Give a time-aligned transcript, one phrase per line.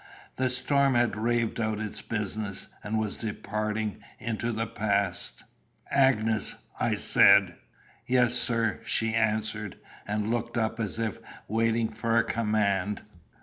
[0.37, 5.43] The storm had raved out its business, and was departing into the past.
[5.91, 7.55] "Agnes," I said.
[8.07, 9.77] "Yes, sir," she answered,
[10.07, 13.03] and looked up as if waiting for a command.